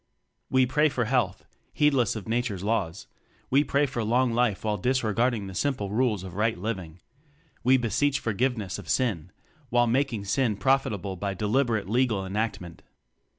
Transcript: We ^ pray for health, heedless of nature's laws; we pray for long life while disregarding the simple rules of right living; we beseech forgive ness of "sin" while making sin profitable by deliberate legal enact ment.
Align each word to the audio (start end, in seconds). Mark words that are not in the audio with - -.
We 0.49 0.65
^ 0.65 0.67
pray 0.67 0.89
for 0.89 1.05
health, 1.05 1.45
heedless 1.73 2.15
of 2.15 2.27
nature's 2.27 2.63
laws; 2.63 3.05
we 3.51 3.63
pray 3.63 3.85
for 3.85 4.03
long 4.03 4.33
life 4.33 4.63
while 4.63 4.77
disregarding 4.79 5.45
the 5.45 5.53
simple 5.53 5.91
rules 5.91 6.23
of 6.23 6.33
right 6.33 6.57
living; 6.57 6.99
we 7.63 7.77
beseech 7.77 8.19
forgive 8.19 8.57
ness 8.57 8.79
of 8.79 8.89
"sin" 8.89 9.31
while 9.69 9.85
making 9.85 10.25
sin 10.25 10.57
profitable 10.57 11.17
by 11.17 11.35
deliberate 11.35 11.87
legal 11.87 12.25
enact 12.25 12.59
ment. 12.59 12.81